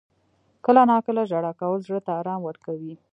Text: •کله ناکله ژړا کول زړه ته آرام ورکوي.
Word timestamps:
•کله 0.65 0.81
ناکله 0.91 1.21
ژړا 1.31 1.51
کول 1.59 1.79
زړه 1.87 1.99
ته 2.05 2.11
آرام 2.19 2.41
ورکوي. 2.45 2.93